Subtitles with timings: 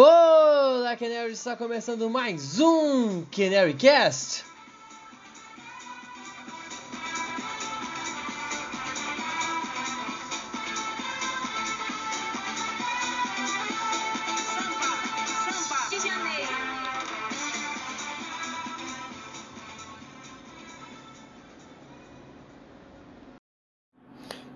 [0.00, 1.32] Olá, Canary!
[1.32, 4.44] Está começando mais um Canary Cast.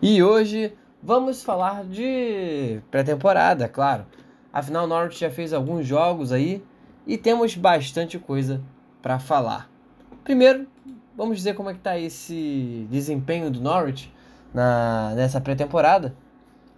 [0.00, 0.72] E hoje
[1.02, 4.06] vamos falar de pré-temporada, claro.
[4.52, 6.62] Afinal, o Norwich já fez alguns jogos aí
[7.06, 8.60] e temos bastante coisa
[9.00, 9.70] para falar.
[10.22, 10.66] Primeiro,
[11.16, 14.12] vamos dizer como é que tá esse desempenho do Norwich
[14.52, 16.14] na, nessa pré-temporada.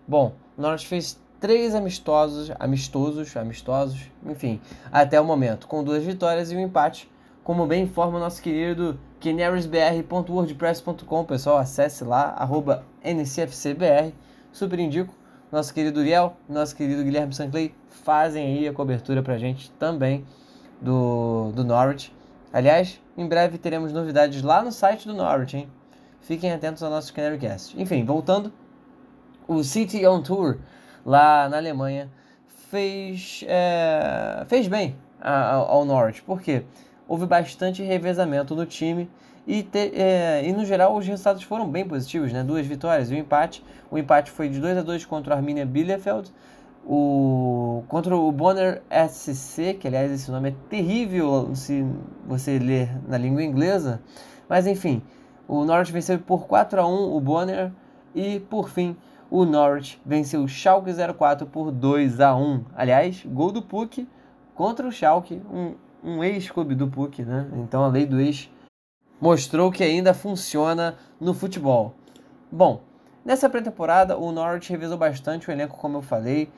[0.07, 6.53] Bom, o Norwich fez três amistosos, amistosos, amistosos, enfim, até o momento, com duas vitórias
[6.53, 7.11] e um empate,
[7.43, 14.13] como bem informa o nosso querido canariesbr.wordpress.com, pessoal, acesse lá, arroba ncfcbr,
[14.53, 15.13] super indico,
[15.55, 20.25] nosso querido Uriel, nosso querido Guilherme Sanclay fazem aí a cobertura pra gente também
[20.81, 22.13] do, do Norwich.
[22.53, 25.69] Aliás, em breve teremos novidades lá no site do Norwich, hein?
[26.21, 27.81] Fiquem atentos ao nosso Canarycast.
[27.81, 28.53] Enfim, voltando,
[29.47, 30.59] o City on Tour
[31.07, 32.11] lá na Alemanha
[32.71, 36.23] fez, é, fez bem ao, Norwich.
[36.23, 36.65] Por quê?
[37.07, 39.11] houve bastante revezamento no time
[39.47, 42.43] e, te, é, e no geral os resultados foram bem positivos, né?
[42.43, 43.65] Duas vitórias e um empate.
[43.91, 46.33] O empate foi de 2 a 2 contra o Arminia Bielefeld.
[46.87, 51.85] O, contra o Bonner SC, que aliás esse nome é terrível se
[52.27, 54.03] você ler na língua inglesa.
[54.49, 55.03] Mas enfim,
[55.49, 57.73] o Norwich venceu por 4 a 1 o Bonner
[58.15, 58.97] e por fim
[59.31, 62.65] o Norwich venceu o Schalke 04 por 2 a 1.
[62.75, 64.07] Aliás, gol do Puck
[64.55, 67.49] contra o Schalke, um um ex-clube do PUC, né?
[67.55, 68.51] Então a lei do ex
[69.25, 71.95] mostrou que ainda funciona no futebol.
[72.53, 72.83] Bom,
[73.25, 76.51] nessa pré-temporada o Norwich revisou bastante o elenco, como eu falei.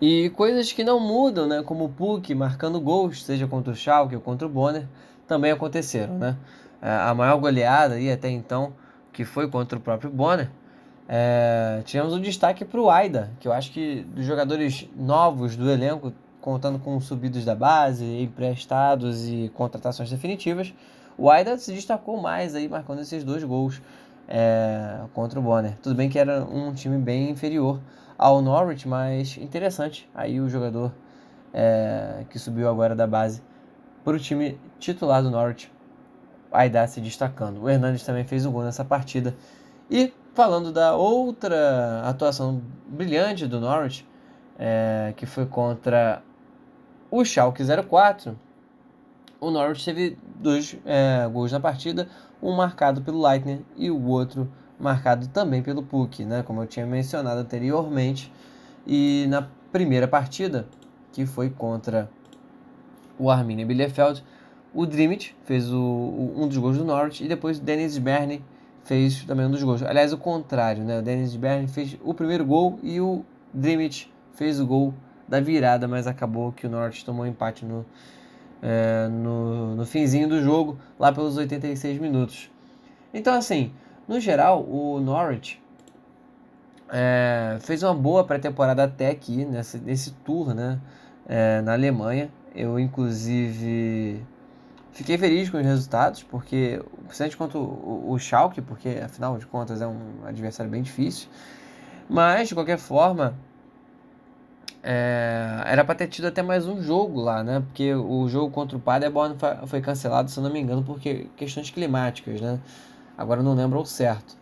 [0.00, 1.60] E coisas que não mudam, né?
[1.64, 4.86] Como o PUC marcando gols, seja contra o Schalke ou contra o Bonner,
[5.26, 6.36] também aconteceram, né?
[6.80, 8.72] É, a maior goleada aí até então,
[9.12, 10.48] que foi contra o próprio Bonner,
[11.08, 15.68] é, tivemos um destaque para o Aida, que eu acho que dos jogadores novos do
[15.68, 20.72] elenco contando com subidos da base, emprestados e contratações definitivas,
[21.20, 23.82] o Aida se destacou mais aí, marcando esses dois gols
[24.26, 25.76] é, contra o Bonner.
[25.82, 27.78] Tudo bem que era um time bem inferior
[28.16, 30.94] ao Norwich, mas interessante aí o jogador
[31.52, 33.42] é, que subiu agora da base
[34.02, 35.70] para o time titular do Norwich,
[36.50, 37.62] Aida se destacando.
[37.62, 39.36] O Hernandes também fez um gol nessa partida.
[39.90, 44.08] E falando da outra atuação brilhante do Norwich,
[44.58, 46.22] é, que foi contra
[47.10, 48.38] o Schalke 04,
[49.40, 52.08] o Norwich teve dois é, gols na partida,
[52.42, 56.86] um marcado pelo Leitner e o outro marcado também pelo Puck, né, como eu tinha
[56.86, 58.32] mencionado anteriormente.
[58.86, 60.66] E na primeira partida,
[61.12, 62.10] que foi contra
[63.18, 64.24] o Arminia Bielefeld,
[64.72, 68.42] o Drimit fez o, o, um dos gols do Norwich e depois o Dennis Berne
[68.84, 69.82] fez também um dos gols.
[69.82, 71.00] Aliás, o contrário, né?
[71.00, 74.94] O Dennis Berne fez o primeiro gol e o Drimit fez o gol
[75.28, 77.84] da virada, mas acabou que o Norwich tomou empate no,
[78.62, 82.50] é, no, no finzinho do jogo, lá pelos 86 minutos.
[83.12, 83.72] Então, assim,
[84.06, 85.60] no geral, o Norwich
[86.88, 90.80] é, fez uma boa pré-temporada até aqui, nesse, nesse tour né,
[91.28, 92.30] é, na Alemanha.
[92.54, 94.24] Eu, inclusive,
[94.92, 99.80] fiquei feliz com os resultados, porque, principalmente contra o, o Schalke, porque, afinal de contas,
[99.80, 101.28] é um adversário bem difícil.
[102.08, 103.36] Mas, de qualquer forma,
[104.82, 107.60] é, era para ter tido até mais um jogo lá, né?
[107.60, 109.36] Porque o jogo contra o Paderborn
[109.66, 110.98] foi cancelado, se eu não me engano, por
[111.36, 112.58] questões climáticas, né?
[113.16, 114.38] Agora não lembro ao certo.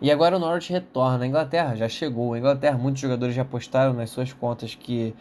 [0.00, 1.24] E agora o Norwich retorna.
[1.24, 2.34] A Inglaterra já chegou.
[2.34, 5.14] A Inglaterra, muitos jogadores já postaram nas suas contas que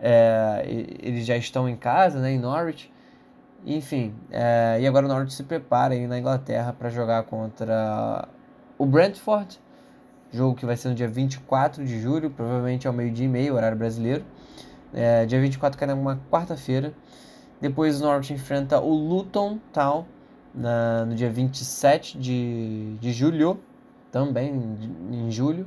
[0.00, 2.32] é, eles já estão em casa, né?
[2.32, 2.92] Em Norwich.
[3.64, 8.28] Enfim, é, e agora o Norwich se prepara aí na Inglaterra para jogar contra
[8.78, 9.58] o Brentford
[10.36, 13.76] jogo que vai ser no dia 24 de julho, provavelmente ao meio-dia e meio, horário
[13.76, 14.24] brasileiro.
[14.92, 16.92] É, dia 24 cai numa quarta-feira.
[17.60, 20.04] Depois o Norwich enfrenta o Luton Town
[20.54, 23.58] na, no dia 27 de, de julho,
[24.12, 24.52] também
[25.10, 25.66] em julho.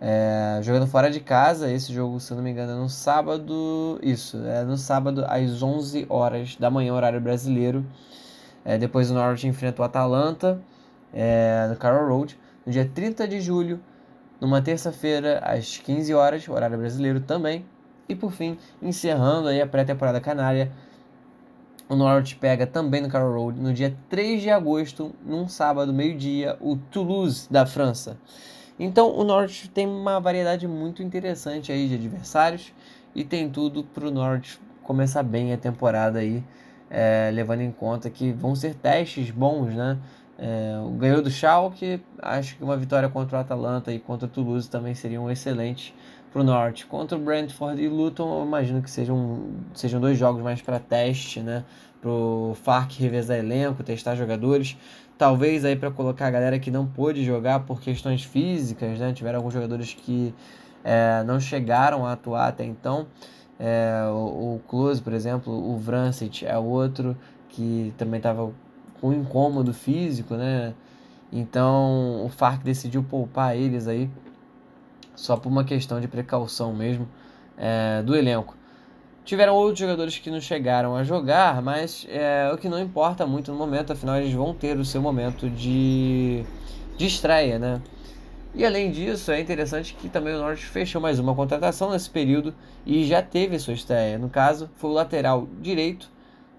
[0.00, 3.98] É, jogando fora de casa, esse jogo, se não me engano, é no sábado.
[4.02, 7.84] Isso, é no sábado às 11 horas da manhã, horário brasileiro.
[8.64, 10.60] É, depois o Norwich enfrenta o Atalanta
[11.12, 12.38] é, no Carroll Road.
[12.64, 13.80] No dia 30 de julho,
[14.40, 17.64] numa terça-feira às 15 horas, horário brasileiro também.
[18.08, 20.72] E por fim, encerrando aí a pré-temporada canária,
[21.88, 26.56] o Norwich pega também no Carroll Road no dia 3 de agosto, num sábado, meio-dia,
[26.60, 28.16] o Toulouse da França.
[28.78, 32.72] Então o Norwich tem uma variedade muito interessante aí de adversários
[33.14, 36.42] e tem tudo para o Norte começar bem a temporada aí,
[36.88, 39.98] é, levando em conta que vão ser testes bons, né?
[40.42, 44.70] É, ganhou do Schalke, acho que uma vitória contra o Atalanta e contra o Toulouse
[44.70, 45.92] também seriam excelentes
[46.32, 46.86] para o Norte.
[46.86, 51.40] Contra o Brentford e Luton, eu imagino que sejam, sejam dois jogos mais para teste,
[51.40, 51.62] né?
[52.00, 54.78] Para o Farc revezar elenco, testar jogadores.
[55.18, 59.12] Talvez aí para colocar a galera que não pôde jogar por questões físicas, né?
[59.12, 60.34] Tiveram alguns jogadores que
[60.82, 63.06] é, não chegaram a atuar até então.
[63.58, 67.14] É, o, o Close, por exemplo, o Vrancic é outro
[67.50, 68.50] que também estava
[69.00, 70.74] com incômodo físico, né?
[71.32, 74.10] Então o Farc decidiu poupar eles aí
[75.14, 77.08] só por uma questão de precaução mesmo
[77.56, 78.56] é, do elenco.
[79.24, 83.52] Tiveram outros jogadores que não chegaram a jogar, mas é, o que não importa muito
[83.52, 86.42] no momento, afinal eles vão ter o seu momento de,
[86.96, 87.80] de estreia, né?
[88.52, 92.52] E além disso, é interessante que também o Norte fechou mais uma contratação nesse período
[92.84, 94.18] e já teve sua estreia.
[94.18, 96.10] No caso, foi o lateral direito,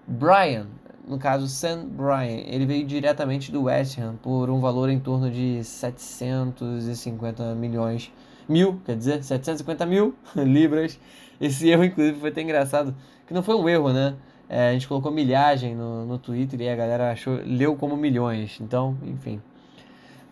[0.06, 0.66] Brian.
[1.06, 2.42] No caso, Sam Brian.
[2.46, 8.12] Ele veio diretamente do West Ham por um valor em torno de 750 milhões
[8.48, 10.98] mil, quer dizer, 750 mil libras.
[11.40, 12.94] Esse erro, inclusive, foi até engraçado,
[13.26, 14.14] que não foi um erro, né?
[14.48, 18.58] É, a gente colocou milhagem no, no Twitter e a galera achou, leu como milhões.
[18.60, 19.40] Então, enfim.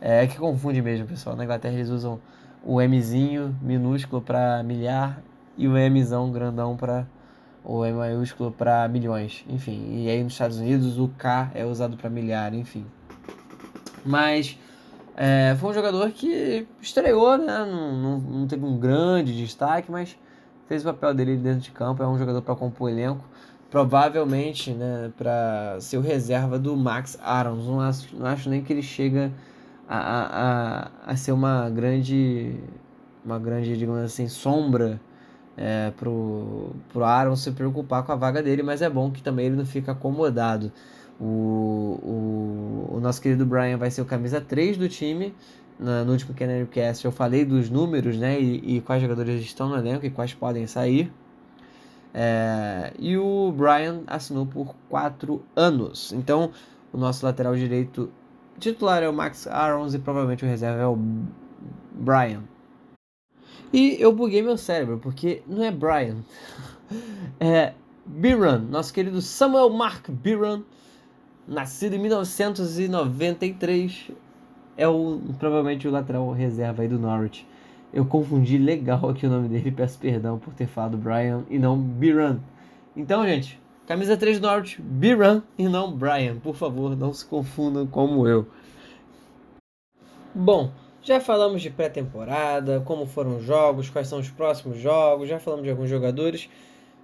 [0.01, 1.37] É que confunde mesmo, pessoal.
[1.37, 2.21] Na Inglaterra eles usam
[2.65, 5.23] o Mzinho minúsculo para milhar
[5.57, 7.07] e o Mzão grandão para
[7.65, 10.05] o M maiúsculo para milhões, enfim.
[10.05, 12.87] E aí nos Estados Unidos o K é usado para milhar, enfim.
[14.05, 14.59] Mas
[15.17, 17.59] é, foi um jogador que estreou, né?
[17.65, 20.17] Não, não, não, teve um grande destaque, mas
[20.67, 22.03] fez o papel dele dentro de campo.
[22.03, 23.25] É um jogador para compor elenco.
[23.71, 27.67] Provavelmente, né, para ser o reserva do Max Arons.
[27.67, 29.31] Não acho, não acho nem que ele chega
[29.89, 32.57] a, a, a ser uma grande,
[33.25, 35.01] uma grande, digamos assim, sombra
[35.57, 39.47] é, pro, pro Aaron se preocupar com a vaga dele, mas é bom que também
[39.47, 40.73] ele não fica acomodado.
[41.21, 45.35] O, o, o nosso querido Brian vai ser o camisa 3 do time.
[45.79, 48.41] Na, no último Canary Cast eu falei dos números, né?
[48.41, 51.13] E, e, quais jogadores estão no elenco e quais podem sair.
[52.13, 56.13] É, e o Brian assinou por 4 anos.
[56.13, 56.51] Então,
[56.93, 58.11] o nosso lateral direito
[58.59, 60.99] titular é o Max Arons e provavelmente o reserva é o
[61.93, 62.43] Brian.
[63.73, 66.17] E eu buguei meu cérebro, porque não é Brian.
[67.39, 67.75] É
[68.05, 70.63] Biran, nosso querido Samuel Mark Biran
[71.51, 74.13] nascido em 1993,
[74.77, 77.47] é o provavelmente o lateral reserva aí do Norwich.
[77.93, 81.77] Eu confundi legal aqui o nome dele, peço perdão por ter falado Brian e não
[81.77, 82.39] Biran.
[82.97, 86.37] Então, gente, camisa 3 do Norwich, Biran e não Brian.
[86.37, 88.47] Por favor, não se confundam como eu.
[90.33, 90.71] Bom,
[91.03, 95.65] já falamos de pré-temporada, como foram os jogos, quais são os próximos jogos, já falamos
[95.65, 96.49] de alguns jogadores.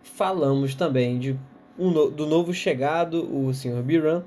[0.03, 1.39] Falamos também de
[1.79, 3.83] um, do novo chegado, o Sr.
[3.83, 4.23] Biran,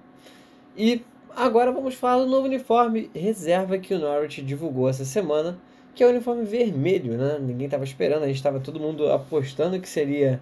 [0.78, 1.04] e
[1.36, 5.58] agora vamos falar do novo uniforme reserva que o Norwich divulgou essa semana,
[5.96, 7.40] que é o uniforme vermelho, né?
[7.40, 10.42] Ninguém estava esperando, a gente estava todo mundo apostando que seria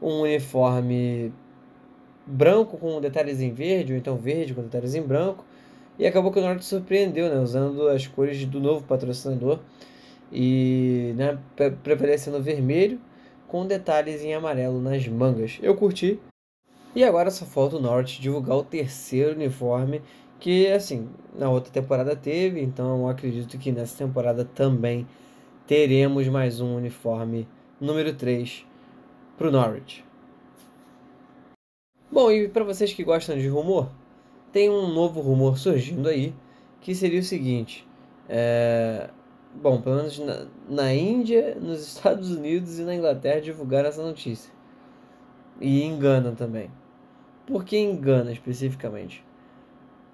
[0.00, 1.32] um uniforme
[2.26, 5.44] branco com detalhes em verde, ou então verde com detalhes em branco.
[5.98, 7.40] E acabou que o Norte surpreendeu, né?
[7.40, 9.58] Usando as cores do novo patrocinador
[10.32, 11.38] e né,
[11.82, 13.00] prevalecendo vermelho
[13.48, 15.58] com detalhes em amarelo nas mangas.
[15.62, 16.20] Eu curti,
[16.94, 20.02] e agora só falta o Norte divulgar o terceiro uniforme,
[20.38, 25.06] que assim, na outra temporada teve, então acredito que nessa temporada também
[25.66, 27.48] teremos mais um uniforme
[27.80, 28.64] número 3
[29.36, 30.04] para o Norwich.
[32.10, 33.90] Bom, e para vocês que gostam de rumor,
[34.52, 36.34] tem um novo rumor surgindo aí,
[36.80, 37.86] que seria o seguinte:
[38.28, 39.10] é...
[39.54, 44.52] bom, pelo menos na, na Índia, nos Estados Unidos e na Inglaterra divulgaram essa notícia.
[45.60, 46.70] E engana também.
[47.46, 49.24] Por que engana especificamente?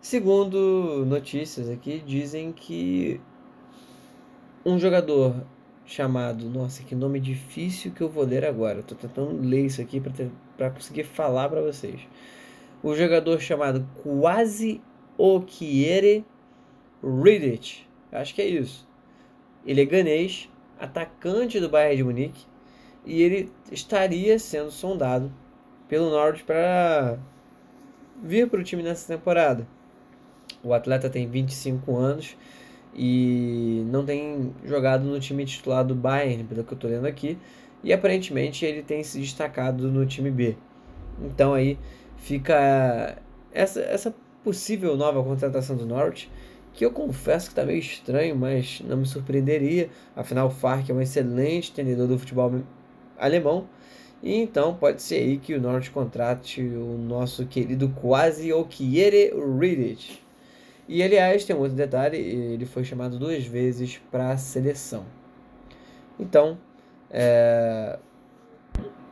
[0.00, 3.20] Segundo notícias aqui, dizem que
[4.64, 5.34] um jogador
[5.84, 6.48] chamado.
[6.48, 8.80] Nossa, que nome difícil que eu vou ler agora.
[8.80, 10.00] Estou tentando ler isso aqui
[10.56, 12.00] para conseguir falar para vocês.
[12.84, 14.78] O jogador chamado Quasi
[15.16, 16.22] Okiere
[17.02, 17.88] Reddit.
[18.12, 18.86] Acho que é isso.
[19.64, 22.44] Ele é ganês, atacante do Bayern de Munique
[23.06, 25.32] e ele estaria sendo sondado
[25.88, 27.18] pelo Norte para
[28.22, 29.66] vir para o time nessa temporada.
[30.62, 32.36] O atleta tem 25 anos
[32.94, 37.38] e não tem jogado no time titular do Bayern, pelo que eu estou lendo aqui,
[37.82, 40.54] e aparentemente ele tem se destacado no time B.
[41.22, 41.78] Então aí
[42.24, 43.18] fica
[43.52, 46.30] essa, essa possível nova contratação do Norte
[46.72, 49.90] que eu confesso que está meio estranho, mas não me surpreenderia.
[50.16, 52.62] Afinal, o Farc é um excelente entendedor do futebol
[53.16, 53.68] alemão.
[54.22, 60.18] E então pode ser aí que o Norte contrate o nosso querido quase Okiere Ridic.
[60.88, 65.04] E aliás, tem um outro detalhe, ele foi chamado duas vezes para a seleção.
[66.18, 66.58] Então,
[67.10, 67.98] é,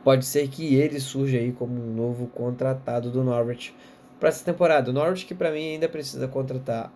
[0.03, 3.73] pode ser que ele surja aí como um novo contratado do Norwich
[4.19, 4.91] para essa temporada.
[4.91, 6.91] O Norwich que para mim ainda precisa contratar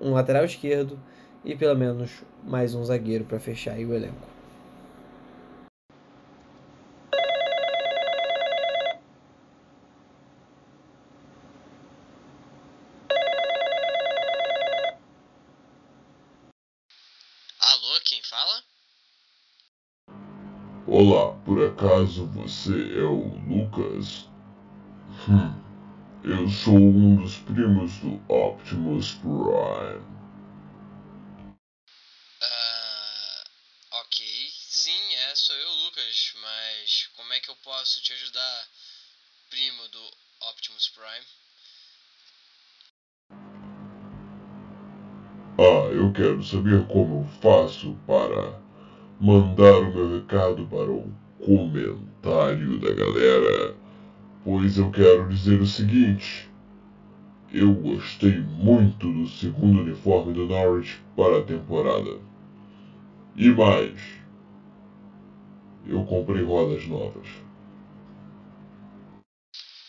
[0.00, 0.98] um lateral esquerdo
[1.44, 4.28] e pelo menos mais um zagueiro para fechar o elenco.
[17.58, 18.62] Alô, quem fala?
[20.86, 24.28] Olá, por acaso você é o Lucas?
[25.28, 25.54] Hum,
[26.24, 30.04] eu sou um dos primos do Optimus Prime.
[32.42, 33.44] Ah,
[34.02, 38.68] ok, sim, é, sou eu, Lucas, mas como é que eu posso te ajudar,
[39.48, 40.10] primo do
[40.50, 41.26] Optimus Prime?
[45.56, 48.60] Ah, eu quero saber como eu faço para
[49.20, 53.76] mandar o meu recado para o comentário da galera,
[54.44, 56.48] pois eu quero dizer o seguinte.
[57.52, 62.20] Eu gostei muito do segundo uniforme do Norwich para a temporada.
[63.34, 63.98] E mais,
[65.86, 67.26] eu comprei rodas novas.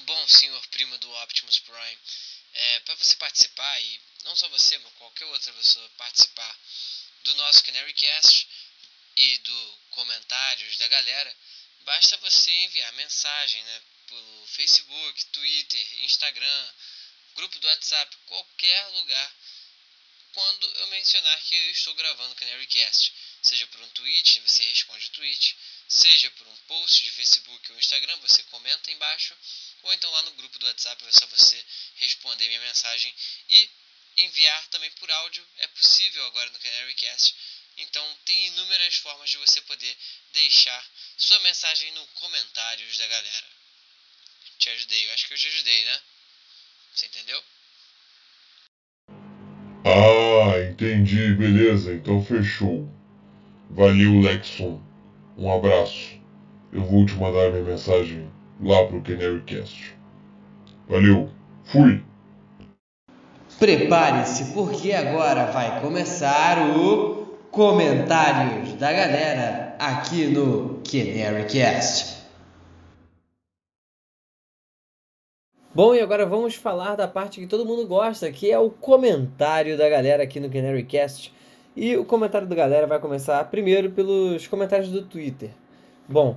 [0.05, 1.97] Bom, senhor primo do Optimus Prime,
[2.53, 6.57] é, para você participar, e não só você, mas qualquer outra pessoa participar
[7.23, 8.47] do nosso Canary Cast
[9.15, 11.35] e do comentários da galera,
[11.85, 14.47] basta você enviar mensagem né, pelo
[15.11, 16.73] Facebook, Twitter, Instagram,
[17.35, 19.35] grupo do WhatsApp, qualquer lugar,
[20.33, 23.13] quando eu mencionar que eu estou gravando o Canary Cast.
[23.41, 25.57] Seja por um tweet, você responde o tweet,
[25.89, 29.35] seja por um post de Facebook ou Instagram, você comenta embaixo,
[29.83, 31.65] ou então lá no grupo do WhatsApp é só você
[31.95, 33.13] responder minha mensagem
[33.49, 33.69] e
[34.17, 35.45] enviar também por áudio.
[35.57, 37.35] É possível agora no Canary Cast.
[37.77, 39.97] Então tem inúmeras formas de você poder
[40.31, 43.60] deixar sua mensagem no comentários da galera.
[44.61, 45.97] Te ajudei, eu acho que eu te ajudei, né?
[46.93, 47.41] Você entendeu?
[49.83, 52.87] Ah, entendi, beleza, então fechou.
[53.71, 54.79] Valeu, Lexon.
[55.35, 56.21] Um abraço.
[56.71, 59.95] Eu vou te mandar minha mensagem lá pro CanaryCast.
[60.87, 62.03] Valeu, fui!
[63.57, 72.20] Prepare-se, porque agora vai começar o Comentários da Galera aqui no CanaryCast.
[75.73, 79.77] Bom, e agora vamos falar da parte que todo mundo gosta, que é o comentário
[79.77, 81.33] da galera aqui no CanaryCast.
[81.77, 85.51] E o comentário da galera vai começar primeiro pelos comentários do Twitter.
[86.09, 86.35] Bom,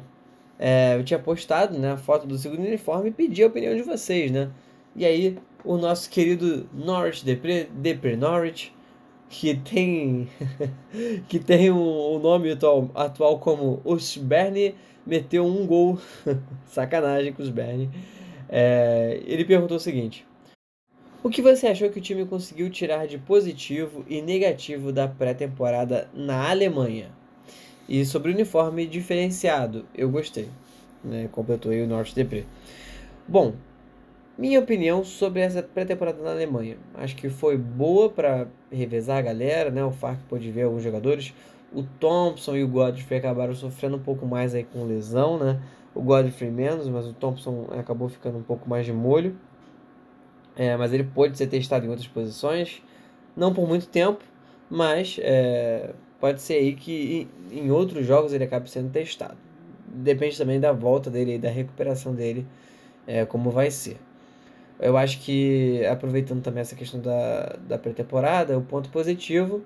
[0.56, 3.82] é, eu tinha postado né, a foto do segundo uniforme e pedi a opinião de
[3.82, 4.50] vocês, né?
[4.94, 8.72] E aí, o nosso querido Norwich Depre, Depre Norwich,
[9.28, 10.28] que tem
[11.28, 15.98] que tem o, nome atual, atual como Osberne, meteu um gol.
[16.66, 17.90] Sacanagem com os Osberne.
[18.48, 20.26] É, ele perguntou o seguinte:
[21.22, 26.08] O que você achou que o time conseguiu tirar de positivo e negativo da pré-temporada
[26.14, 27.10] na Alemanha?
[27.88, 30.48] E sobre o uniforme diferenciado, eu gostei.
[31.02, 31.28] Né?
[31.30, 32.46] Completou aí o Norte Depre.
[33.28, 33.54] Bom,
[34.36, 36.76] minha opinião sobre essa pré-temporada na Alemanha.
[36.94, 39.84] Acho que foi boa para revezar a galera, né?
[39.84, 41.32] O Farc pôde ver alguns jogadores.
[41.72, 45.60] O Thompson e o Godfrey acabaram sofrendo um pouco mais aí com lesão, né?
[45.94, 49.36] O Godfrey menos, mas o Thompson acabou ficando um pouco mais de molho.
[50.56, 52.80] É, mas ele pode ser testado em outras posições,
[53.36, 54.22] não por muito tempo,
[54.70, 59.36] mas é, pode ser aí que em outros jogos ele acabe sendo testado.
[59.86, 62.46] Depende também da volta dele e da recuperação dele,
[63.06, 63.96] é, como vai ser.
[64.78, 69.62] Eu acho que, aproveitando também essa questão da, da pré-temporada, o ponto positivo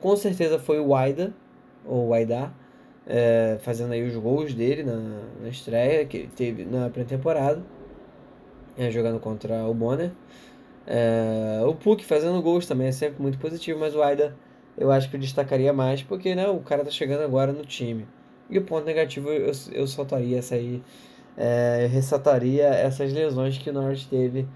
[0.00, 1.32] com certeza foi o Waida,
[1.84, 2.52] ou Waida,
[3.06, 4.96] é, fazendo aí os gols dele na,
[5.40, 7.62] na estreia que ele teve na pré-temporada,
[8.76, 10.10] é, jogando contra o Bonner.
[10.86, 14.36] É, o Puck fazendo gols também é sempre muito positivo, mas o Aida
[14.76, 18.06] eu acho que eu destacaria mais porque né, o cara tá chegando agora no time.
[18.50, 20.82] E o ponto negativo eu, eu soltaria essa aí,
[21.36, 24.46] é, eu ressaltaria essas lesões que o Norwich teve,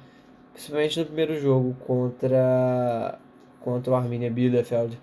[0.52, 3.18] principalmente no primeiro jogo contra,
[3.60, 4.96] contra o Arminia Bielefeld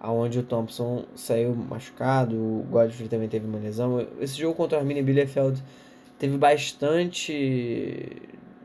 [0.00, 4.06] aonde o Thompson saiu machucado, o Godfrey também teve uma lesão.
[4.20, 5.62] Esse jogo contra o Arminia Bielefeld
[6.18, 8.22] teve bastante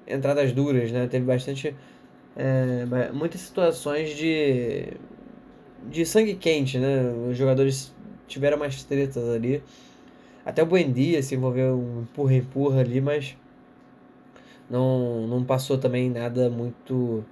[0.07, 1.07] entradas duras, né?
[1.07, 1.75] Teve bastante
[2.35, 4.93] é, muitas situações de
[5.89, 7.11] de sangue quente, né?
[7.29, 7.93] Os jogadores
[8.27, 9.61] tiveram mais tretas ali.
[10.45, 13.37] Até o Buendia se envolveu um empurra-empurra ali, mas
[14.69, 17.23] não, não passou também nada muito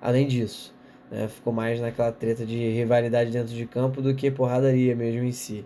[0.00, 0.74] além disso.
[1.12, 1.28] Né?
[1.28, 5.64] Ficou mais naquela treta de rivalidade dentro de campo do que porradaria mesmo em si.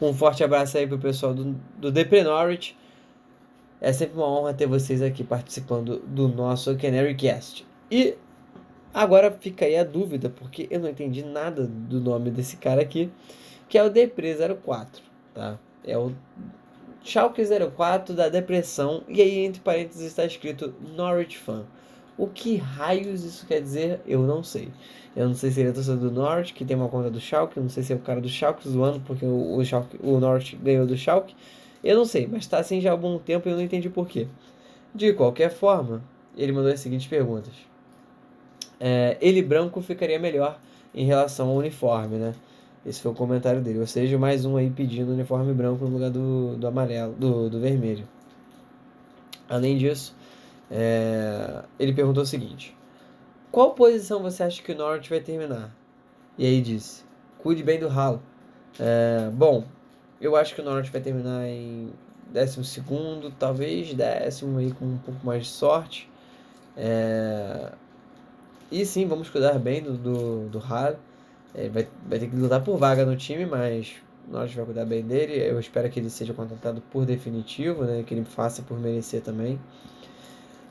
[0.00, 2.76] Um forte abraço aí pro pessoal do, do Depre Norwich.
[3.80, 7.66] É sempre uma honra ter vocês aqui participando do nosso Canary Cast.
[7.90, 8.14] E
[8.94, 13.10] agora fica aí a dúvida, porque eu não entendi nada do nome desse cara aqui,
[13.68, 14.34] que é o Depre
[14.64, 15.02] 04,
[15.34, 15.58] tá?
[15.84, 16.12] É o
[17.04, 17.42] Schalke
[17.76, 21.64] 04 da depressão e aí entre parênteses está escrito Norwich Fan.
[22.16, 24.68] O que raios isso quer dizer, eu não sei.
[25.14, 27.56] Eu não sei se ele é torcedor do Norwich, que tem uma conta do Schalke,
[27.56, 30.18] eu não sei se é o cara do Schalke zoando porque o, o, Schalke, o
[30.18, 31.34] Norwich ganhou do Schalke.
[31.82, 34.26] Eu não sei, mas está assim já há algum tempo e eu não entendi porquê.
[34.94, 36.02] De qualquer forma,
[36.36, 37.52] ele mandou as seguintes perguntas.
[38.78, 40.58] É, ele branco ficaria melhor
[40.94, 42.34] em relação ao uniforme, né?
[42.84, 43.78] Esse foi o comentário dele.
[43.78, 47.60] Ou seja, mais um aí pedindo uniforme branco no lugar do, do amarelo, do, do
[47.60, 48.04] vermelho.
[49.48, 50.14] Além disso,
[50.72, 52.74] é, ele perguntou o seguinte:
[53.50, 55.70] Qual posição você acha que o Norwich vai terminar?
[56.38, 57.04] E aí disse:
[57.38, 58.22] Cuide bem do ralo.
[58.80, 59.66] É, bom,
[60.18, 61.92] eu acho que o Norwich vai terminar em
[62.32, 66.10] décimo segundo, talvez décimo aí com um pouco mais de sorte.
[66.74, 67.72] É,
[68.70, 70.96] e sim, vamos cuidar bem do, do, do ralo.
[71.54, 75.02] Ele vai, vai ter que lutar por vaga no time, mas nós vai cuidar bem
[75.02, 75.34] dele.
[75.34, 78.02] Eu espero que ele seja contratado por definitivo, né?
[78.02, 79.60] Que ele faça por merecer também.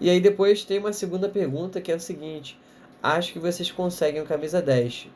[0.01, 2.60] E aí depois tem uma segunda pergunta que é o seguinte:
[3.03, 5.08] acho que vocês conseguem o camisa 10.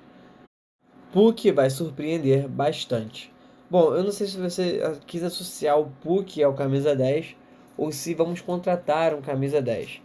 [1.12, 3.34] Puck vai surpreender bastante.
[3.68, 7.36] Bom, eu não sei se você quis associar o Puck ao camisa 10
[7.75, 10.01] ou se vamos contratar um camisa 10.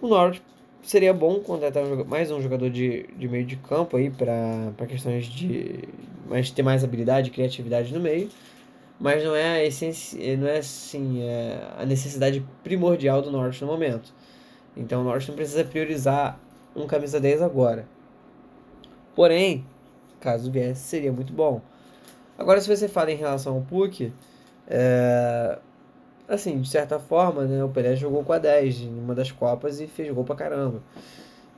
[0.00, 0.40] O Norte
[0.82, 5.80] seria bom contratar mais um jogador de, de meio de campo aí para questões de
[6.28, 8.30] mais ter mais habilidade e criatividade no meio,
[9.00, 13.66] mas não é a essência, não é assim é a necessidade primordial do Norte no
[13.66, 14.12] momento.
[14.76, 16.38] Então o Norte não precisa priorizar
[16.74, 17.86] um camisa 10 agora.
[19.14, 19.64] Porém,
[20.20, 21.60] caso viesse, seria muito bom.
[22.38, 24.12] Agora, se você fala em relação ao Puck,
[24.66, 25.58] é,
[26.26, 29.80] assim, de certa forma, né, o Pelé jogou com a 10 em uma das Copas
[29.80, 30.82] e fez gol pra caramba.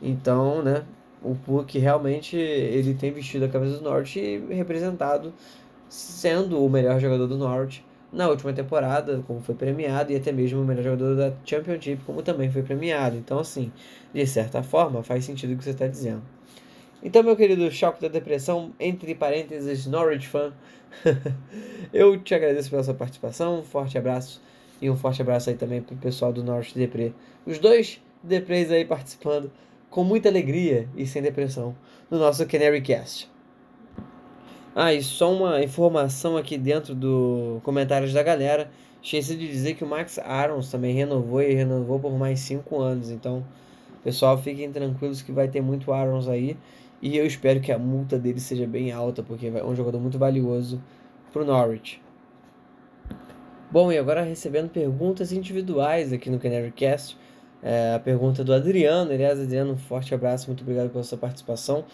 [0.03, 0.85] Então, né,
[1.23, 5.33] o Puck realmente ele tem vestido a camisa do Norte e representado
[5.95, 10.61] sendo o melhor jogador do Norte na última temporada, como foi premiado, e até mesmo
[10.61, 13.17] o melhor jogador da Championship, como também foi premiado.
[13.17, 13.73] Então, assim,
[14.13, 16.23] de certa forma, faz sentido o que você está dizendo.
[17.01, 20.53] Então, meu querido Choque da Depressão, entre parênteses, Norwich Fan,
[21.93, 24.43] eu te agradeço pela sua participação, um forte abraço
[24.83, 27.15] e um forte abraço aí também pro pessoal do Norte Depre.
[27.47, 29.53] Os dois Deprês aí participando
[29.91, 31.77] com muita alegria e sem depressão
[32.11, 33.34] no nosso Canary Cast.
[34.75, 38.69] Ah, e só uma informação aqui dentro do comentários da galera.
[39.01, 43.11] Esqueci de dizer que o Max Arons também renovou e renovou por mais 5 anos.
[43.11, 43.45] Então,
[44.03, 46.57] pessoal, fiquem tranquilos que vai ter muito Arons aí.
[47.01, 50.19] E eu espero que a multa dele seja bem alta, porque é um jogador muito
[50.19, 50.83] valioso
[51.33, 52.03] pro Norwich.
[53.71, 57.17] Bom, e agora recebendo perguntas individuais aqui no Canary Cast.
[57.63, 59.13] É, a pergunta do Adriano.
[59.13, 61.85] Aliás, Adriano, um forte abraço, muito obrigado pela sua participação.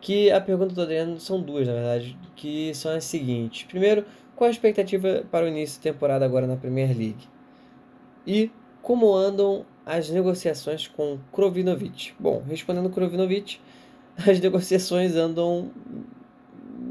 [0.00, 3.64] Que a pergunta do Adriano são duas, na verdade, que são as seguintes.
[3.64, 4.04] Primeiro,
[4.36, 7.28] qual a expectativa para o início da temporada agora na Premier League?
[8.26, 12.14] E como andam as negociações com Krovinovic?
[12.18, 13.58] Bom, respondendo Krovinovic,
[14.16, 15.70] as negociações andam.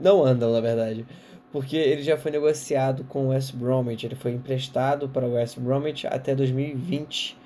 [0.02, 1.06] não andam, na verdade
[1.52, 5.58] porque ele já foi negociado com o West Bromwich, ele foi emprestado para o West
[5.60, 7.38] Bromwich até 2020,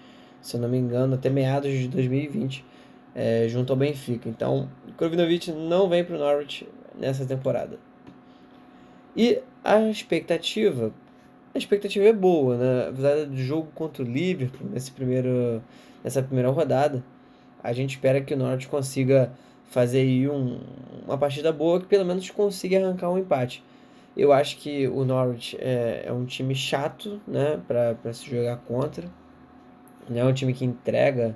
[0.41, 2.65] se eu não me engano, até meados de 2020,
[3.15, 4.29] é, junto ao Benfica.
[4.29, 7.77] Então, Krovinovic não vem para o Norwich nessa temporada.
[9.15, 10.93] E a expectativa,
[11.53, 12.87] a expectativa é boa, né?
[12.89, 15.61] Apesar do jogo contra o Liverpool nesse primeiro,
[16.03, 17.03] nessa primeira rodada,
[17.63, 19.31] a gente espera que o Norwich consiga
[19.69, 20.59] fazer aí um,
[21.05, 23.63] uma partida boa que pelo menos consiga arrancar um empate.
[24.15, 29.07] Eu acho que o Norwich é, é um time chato, né, para se jogar contra.
[30.09, 31.35] Não é um time que entrega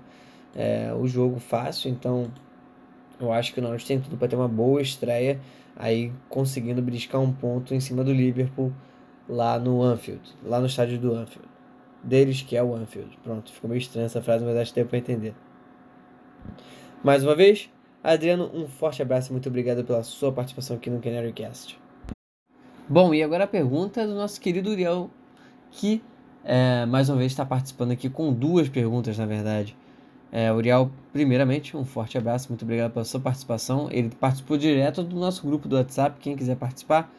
[0.56, 2.32] é, o jogo fácil, então
[3.20, 5.40] eu acho que o Norwich tem tudo para ter uma boa estreia,
[5.76, 8.72] aí conseguindo briscar um ponto em cima do Liverpool
[9.28, 11.48] lá no Anfield, lá no estádio do Anfield.
[12.04, 13.18] Deles que é o Anfield.
[13.24, 15.34] Pronto, ficou meio estranha essa frase, mas acho que deu para entender.
[17.04, 17.70] Mais uma vez,
[18.04, 21.80] Adriano, um forte abraço e muito obrigado pela sua participação aqui no Canary Cast.
[22.88, 25.10] Bom, e agora a pergunta do nosso querido Uriel,
[25.72, 26.04] que
[26.44, 29.76] é, mais uma vez está participando aqui com duas perguntas, na verdade.
[30.32, 33.88] É, Uriel, primeiramente, um forte abraço, muito obrigado pela sua participação.
[33.92, 36.20] Ele participou direto do nosso grupo do WhatsApp.
[36.20, 37.12] Quem quiser participar,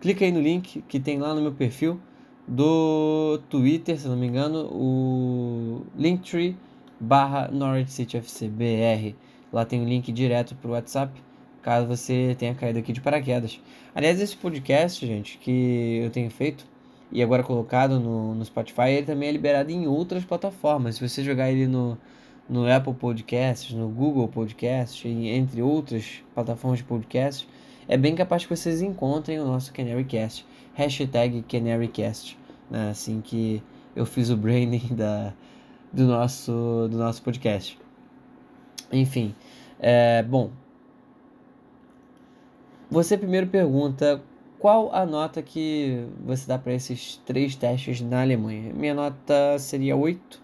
[0.00, 2.00] clica aí no link que tem lá no meu perfil
[2.48, 6.56] do Twitter, se não me engano, o Linktree
[6.98, 8.06] barra Norwich.
[9.52, 11.12] Lá tem um link direto para o WhatsApp,
[11.62, 13.60] caso você tenha caído aqui de paraquedas.
[13.94, 16.66] Aliás, esse podcast, gente, que eu tenho feito
[17.10, 20.96] e agora colocado no, no Spotify, ele também é liberado em outras plataformas.
[20.96, 21.96] Se você jogar ele no,
[22.48, 27.46] no Apple Podcasts, no Google Podcasts, entre outras plataformas de podcasts,
[27.86, 32.38] é bem capaz que vocês encontrem o nosso CanaryCast, hashtag CanaryCast,
[32.70, 32.90] né?
[32.90, 33.62] assim que
[33.94, 35.32] eu fiz o branding da,
[35.92, 37.78] do, nosso, do nosso podcast.
[38.92, 39.34] Enfim,
[39.78, 40.50] é, bom,
[42.90, 44.22] você primeiro pergunta
[44.58, 48.72] qual a nota que você dá para esses três testes na Alemanha.
[48.72, 50.40] Minha nota seria 8,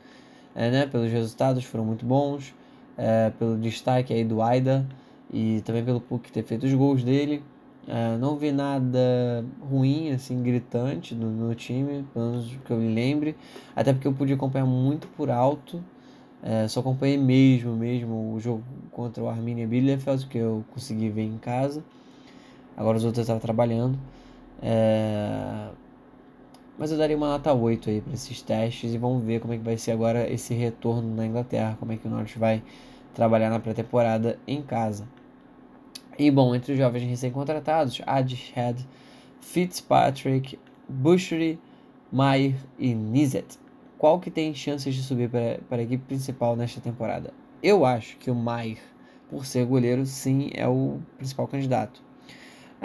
[0.55, 2.55] é, né, pelos resultados foram muito bons,
[2.97, 4.87] é, pelo destaque aí do Aida,
[5.33, 7.43] e também pelo Puck ter feito os gols dele.
[7.87, 12.95] É, não vi nada ruim, assim, gritante no, no, time, pelo menos que eu me
[12.95, 13.37] lembre.
[13.77, 15.83] Até porque eu pude acompanhar muito por alto.
[16.43, 21.25] É, só acompanhei mesmo, mesmo o jogo contra o Arminia Bielefeld, que eu consegui ver
[21.25, 21.83] em casa.
[22.77, 23.99] Agora os outros eu estava trabalhando.
[24.63, 25.69] É...
[26.77, 29.57] Mas eu daria uma nota 8 aí para esses testes e vamos ver como é
[29.57, 32.63] que vai ser agora esse retorno na Inglaterra, como é que o Norte vai
[33.15, 35.07] trabalhar na pré-temporada em casa.
[36.19, 38.87] E bom, entre os jovens recém-contratados, Adhead,
[39.41, 40.59] Fitzpatrick,
[40.89, 41.59] Bushry,
[42.11, 43.59] Mayer e Nizet.
[43.97, 47.33] Qual que tem chances de subir para, para a equipe principal nesta temporada?
[47.63, 48.79] Eu acho que o Mayer,
[49.31, 52.03] por ser goleiro, sim, é o principal candidato.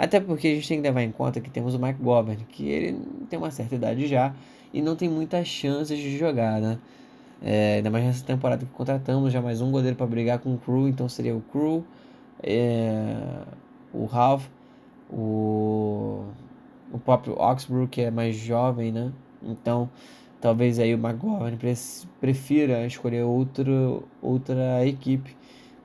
[0.00, 2.66] Até porque a gente tem que levar em conta que temos o Mike Govern, que
[2.66, 4.34] ele tem uma certa idade já
[4.72, 6.78] e não tem muitas chances de jogar, né?
[7.42, 10.58] É, ainda mais nessa temporada que contratamos já mais um goleiro para brigar com o
[10.58, 11.84] Crew, então seria o Crew,
[12.42, 13.14] é,
[13.92, 14.46] o Ralph,
[15.10, 16.24] o,
[16.90, 19.12] o próprio Oxbrook, que é mais jovem, né?
[19.42, 19.90] Então,
[20.40, 21.58] talvez aí o McGovern
[22.18, 25.36] prefira escolher outro, outra equipe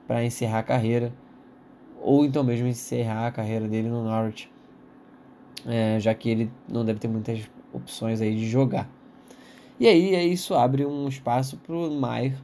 [0.06, 1.12] para encerrar a carreira,
[2.00, 4.50] ou então mesmo encerrar a carreira dele no Norwich,
[5.66, 7.40] é, já que ele não deve ter muitas
[7.72, 8.88] opções aí de jogar.
[9.78, 12.36] E aí isso abre um espaço para o Maier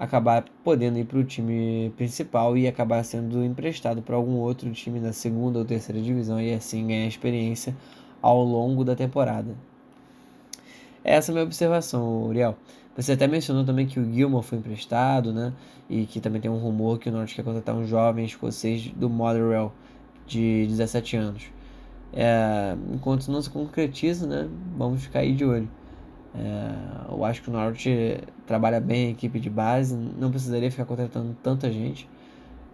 [0.00, 4.98] acabar podendo ir para o time principal e acabar sendo emprestado para algum outro time
[4.98, 7.76] da segunda ou terceira divisão e assim ganhar experiência
[8.22, 9.54] ao longo da temporada.
[11.04, 12.56] Essa é a minha observação, Uriel.
[13.00, 15.54] Você até mencionou também que o Gilmore foi emprestado, né?
[15.88, 19.08] E que também tem um rumor que o Norte quer contratar um jovem escocês do
[19.08, 19.72] Motherwell
[20.26, 21.44] de 17 anos.
[22.12, 24.48] É, enquanto não se concretiza, né?
[24.76, 25.68] Vamos ficar aí de olho.
[26.34, 26.74] É,
[27.10, 31.34] eu acho que o Norte trabalha bem a equipe de base, não precisaria ficar contratando
[31.42, 32.08] tanta gente,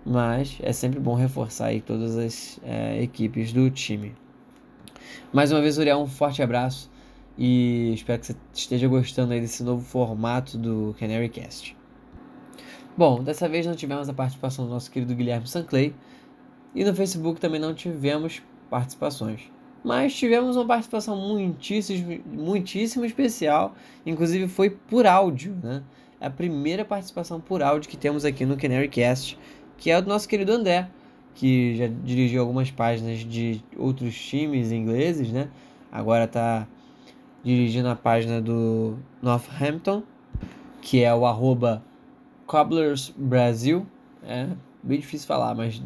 [0.05, 4.13] mas é sempre bom reforçar aí todas as é, equipes do time.
[5.33, 6.91] Mais uma vez, Uriel, um forte abraço
[7.39, 11.77] e espero que você esteja gostando aí desse novo formato do Canary Cast.
[12.97, 15.95] Bom, dessa vez não tivemos a participação do nosso querido Guilherme Sanclay
[16.75, 19.51] e no Facebook também não tivemos participações
[19.87, 25.81] mas tivemos uma participação muitíssimo, muitíssimo especial, inclusive foi por áudio, né?
[26.21, 29.39] É a primeira participação por áudio que temos aqui no Canary Cast,
[29.79, 30.91] que é o do nosso querido André,
[31.37, 35.49] que já dirigiu algumas páginas de outros times ingleses, né?
[35.93, 36.67] Agora está
[37.47, 40.03] dirigindo a página do Northampton,
[40.83, 41.81] que é o arroba
[42.45, 43.87] Cobblers Brasil.
[44.25, 44.49] É
[44.83, 45.81] bem difícil falar, mas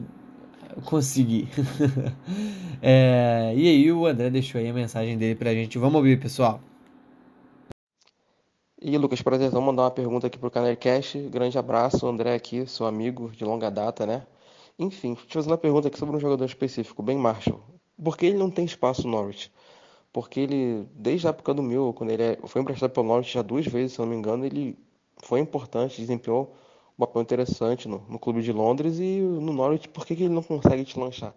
[0.87, 1.47] consegui.
[2.81, 5.77] é, e aí o André deixou aí a mensagem dele pra gente.
[5.77, 6.63] Vamos ouvir, pessoal.
[8.81, 11.17] E Lucas, prazer, vamos mandar uma pergunta aqui pro Cash.
[11.29, 14.27] Grande abraço, André aqui, seu amigo de longa data, né?
[14.79, 17.63] Enfim, te fazer uma pergunta aqui sobre um jogador específico, Ben Marshall.
[18.03, 19.53] Por que ele não tem espaço no Norwich?
[20.13, 23.43] Porque ele, desde a época do Mil, quando ele é, foi emprestado pelo Norwich já
[23.43, 24.77] duas vezes, se não me engano, ele
[25.23, 26.55] foi importante, desempenhou
[26.99, 30.35] um papel interessante no, no clube de Londres e no Norwich, por que, que ele
[30.35, 31.33] não consegue te lanchar?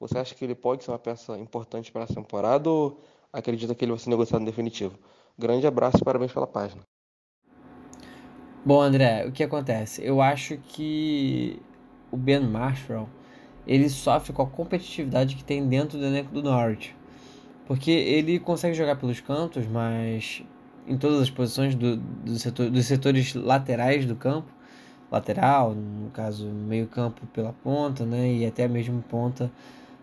[0.00, 3.00] Você acha que ele pode ser uma peça importante para essa temporada ou
[3.32, 4.98] acredita que ele vai ser negociado em definitivo?
[5.38, 6.82] Grande abraço e parabéns pela página.
[8.64, 10.04] Bom, André, o que acontece?
[10.04, 11.62] Eu acho que
[12.10, 13.08] o Ben Marshall
[13.64, 16.95] ele sofre com a competitividade que tem dentro do elenco do Norwich.
[17.66, 20.42] Porque ele consegue jogar pelos cantos, mas
[20.86, 24.48] em todas as posições do, do setor, dos setores laterais do campo
[25.10, 29.50] lateral, no caso meio campo pela ponta, né, e até mesmo ponta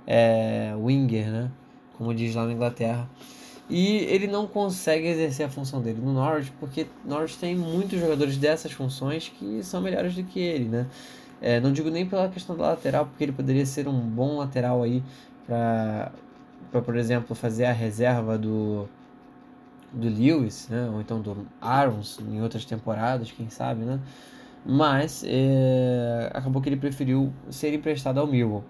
[0.06, 1.52] é, winger, né,
[1.98, 3.10] como diz lá na Inglaterra.
[3.70, 8.38] E ele não consegue exercer a função dele no Norwich, porque Norwich tem muitos jogadores
[8.38, 10.88] dessas funções que são melhores do que ele, né.
[11.42, 14.84] É, não digo nem pela questão da lateral, porque ele poderia ser um bom lateral
[14.84, 15.04] aí
[15.46, 16.12] para
[16.74, 18.90] para, por exemplo, fazer a reserva do,
[19.94, 20.90] do Lewis, né?
[20.92, 24.00] ou então do Arons em outras temporadas, quem sabe, né?
[24.66, 28.64] Mas é, acabou que ele preferiu ser emprestado ao Millwall.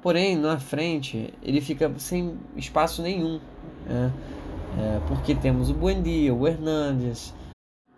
[0.00, 3.40] Porém, na frente, ele fica sem espaço nenhum,
[3.84, 4.10] né?
[4.78, 7.34] é, porque temos o Buendia, o Hernandes.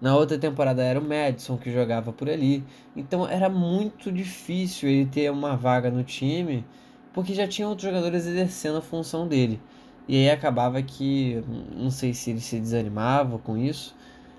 [0.00, 2.64] Na outra temporada era o Madison que jogava por ali.
[2.96, 6.64] Então era muito difícil ele ter uma vaga no time,
[7.12, 9.60] porque já tinha outros jogadores exercendo a função dele.
[10.08, 11.42] E aí acabava que,
[11.76, 13.96] não sei se ele se desanimava com isso,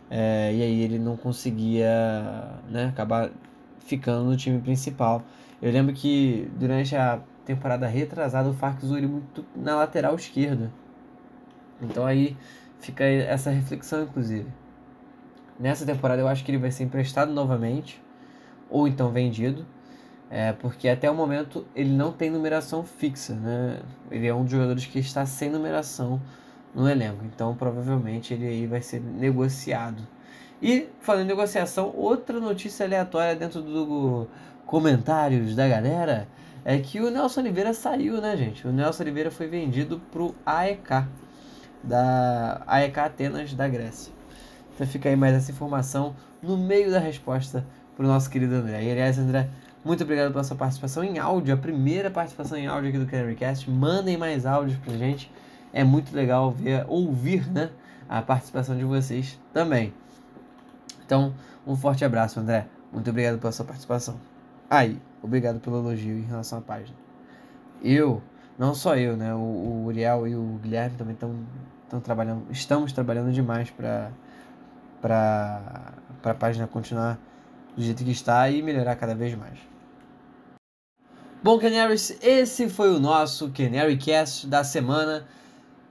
[0.09, 3.31] é, e aí ele não conseguia né, acabar
[3.79, 5.23] ficando no time principal.
[5.61, 10.71] Eu lembro que durante a temporada retrasada o Farc usou ele muito na lateral esquerda.
[11.81, 12.37] Então aí
[12.79, 14.47] fica essa reflexão, inclusive.
[15.59, 18.01] Nessa temporada eu acho que ele vai ser emprestado novamente,
[18.69, 19.65] ou então vendido,
[20.33, 23.81] é, porque até o momento ele não tem numeração fixa, né?
[24.09, 26.21] Ele é um dos jogadores que está sem numeração
[26.73, 30.01] no elenco, então provavelmente ele aí vai ser negociado.
[30.61, 34.25] E falando em negociação, outra notícia aleatória dentro do
[34.65, 36.29] comentários da galera
[36.63, 38.65] é que o Nelson Oliveira saiu, né, gente?
[38.65, 41.07] O Nelson Oliveira foi vendido pro AEK,
[41.83, 44.13] da AEK Atenas da Grécia.
[44.73, 47.65] Então fica aí mais essa informação no meio da resposta
[47.97, 48.81] pro nosso querido André.
[48.83, 49.49] E aliás, André,
[49.83, 53.69] muito obrigado pela sua participação em áudio, a primeira participação em áudio aqui do Canarycast.
[53.69, 55.31] Mandem mais áudios pra gente.
[55.73, 57.71] É muito legal ver, ouvir, né,
[58.07, 59.93] a participação de vocês também.
[61.03, 61.33] Então,
[61.65, 62.67] um forte abraço, André.
[62.91, 64.15] Muito obrigado pela sua participação.
[64.69, 66.97] Aí, obrigado pelo elogio em relação à página.
[67.81, 68.21] Eu,
[68.59, 69.33] não só eu, né?
[69.33, 74.11] O, o Uriel e o Guilherme também estão trabalhando, estamos trabalhando demais para
[75.01, 77.17] para a página continuar
[77.75, 79.70] do jeito que está e melhorar cada vez mais.
[81.43, 85.25] Bom, Canaries, esse foi o nosso Canary Cast da semana.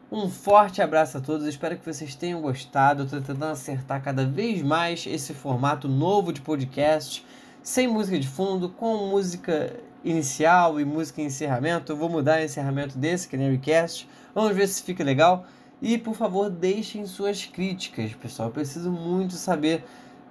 [0.09, 3.03] Um forte abraço a todos, espero que vocês tenham gostado.
[3.03, 7.27] Estou tentando acertar cada vez mais esse formato novo de podcast
[7.65, 11.91] sem música de fundo, com música inicial e música em encerramento.
[11.91, 14.09] Eu vou mudar o encerramento desse Canarycast.
[14.33, 15.45] Vamos ver se fica legal.
[15.83, 18.51] E por favor, deixem suas críticas, pessoal.
[18.51, 19.83] Eu preciso muito saber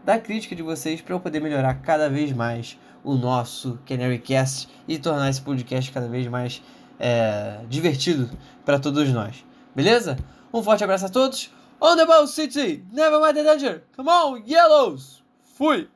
[0.06, 4.98] da crítica de vocês para eu poder melhorar cada vez mais o nosso Canarycast e
[4.98, 6.62] tornar esse podcast cada vez mais
[7.00, 8.30] é, divertido
[8.66, 9.44] para todos nós.
[9.76, 10.18] Beleza?
[10.54, 11.52] Um forte abraço a todos.
[11.82, 12.84] On the ball, City!
[12.92, 13.84] Never mind the danger!
[13.96, 15.24] Come on, Yellows!
[15.56, 15.88] Fui!